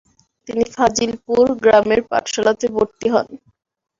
[0.47, 3.27] তিনি ফাজিলপুর গ্রামের পাঠশালাতে ভর্তি হন।